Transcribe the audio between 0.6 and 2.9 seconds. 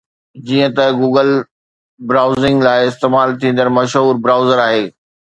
ته Google browsing لاءِ